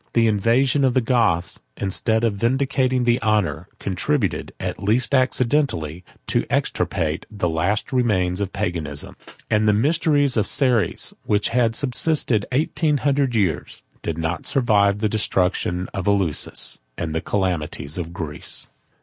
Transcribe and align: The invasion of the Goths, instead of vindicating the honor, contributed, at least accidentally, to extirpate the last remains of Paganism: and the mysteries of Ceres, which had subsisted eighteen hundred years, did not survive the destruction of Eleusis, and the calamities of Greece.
The 0.13 0.25
invasion 0.25 0.83
of 0.83 0.95
the 0.95 0.99
Goths, 0.99 1.59
instead 1.77 2.23
of 2.23 2.33
vindicating 2.33 3.03
the 3.03 3.21
honor, 3.21 3.67
contributed, 3.77 4.51
at 4.59 4.81
least 4.81 5.13
accidentally, 5.13 6.03
to 6.25 6.43
extirpate 6.49 7.27
the 7.29 7.47
last 7.47 7.93
remains 7.93 8.41
of 8.41 8.51
Paganism: 8.51 9.15
and 9.51 9.67
the 9.67 9.73
mysteries 9.73 10.37
of 10.37 10.47
Ceres, 10.47 11.13
which 11.27 11.49
had 11.49 11.75
subsisted 11.75 12.47
eighteen 12.51 12.97
hundred 13.05 13.35
years, 13.35 13.83
did 14.01 14.17
not 14.17 14.47
survive 14.47 14.97
the 15.01 15.07
destruction 15.07 15.87
of 15.93 16.07
Eleusis, 16.07 16.79
and 16.97 17.13
the 17.13 17.21
calamities 17.21 17.99
of 17.99 18.11
Greece. 18.11 18.69